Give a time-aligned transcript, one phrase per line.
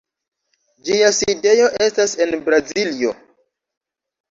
[0.89, 3.15] Ĝia sidejo estas en Braziljo.